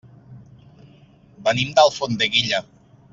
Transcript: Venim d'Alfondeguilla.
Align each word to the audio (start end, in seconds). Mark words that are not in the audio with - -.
Venim 1.49 1.75
d'Alfondeguilla. 1.81 2.63